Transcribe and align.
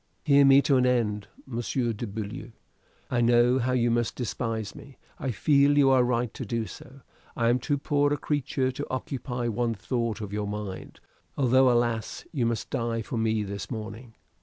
"Hear 0.23 0.45
me 0.45 0.63
to 0.63 0.77
an 0.77 0.87
end, 0.87 1.27
Monsieur 1.45 1.93
de 1.93 2.07
Beaulieu. 2.07 2.53
I 3.11 3.21
know 3.21 3.59
how 3.59 3.73
you 3.73 3.91
must 3.91 4.15
despise 4.15 4.73
me; 4.73 4.97
I 5.19 5.29
feel 5.29 5.77
you 5.77 5.91
are 5.91 6.03
right 6.03 6.33
to 6.33 6.43
do 6.43 6.65
so; 6.65 7.01
I 7.35 7.49
am 7.49 7.59
too 7.59 7.77
poor 7.77 8.11
a 8.11 8.17
creature 8.17 8.71
to 8.71 8.87
occupy 8.89 9.47
one 9.47 9.75
thought 9.75 10.19
of 10.19 10.33
your 10.33 10.47
mind, 10.47 11.01
although, 11.37 11.69
alas! 11.71 12.25
you 12.31 12.47
must 12.47 12.71
die 12.71 13.03
for 13.03 13.17
me 13.17 13.43
this 13.43 13.69
morning. 13.69 14.15